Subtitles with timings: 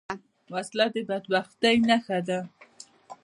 [0.53, 2.39] وسله د بدبختۍ نښه ده